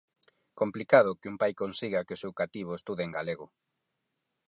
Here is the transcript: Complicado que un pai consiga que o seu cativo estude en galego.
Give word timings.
Complicado 0.59 1.17
que 1.19 1.29
un 1.33 1.37
pai 1.41 1.53
consiga 1.61 2.05
que 2.07 2.15
o 2.17 2.21
seu 2.23 2.31
cativo 2.41 2.71
estude 2.75 3.01
en 3.07 3.11
galego. 3.17 3.45